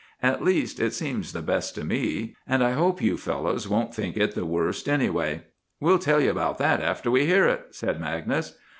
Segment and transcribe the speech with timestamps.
[0.23, 4.17] At least, it seems the best to me; and I hope you fellows won't think
[4.17, 5.43] it the worst, anyway."
[5.79, 8.57] "We'll tell you about that after we hear it," said Magnus.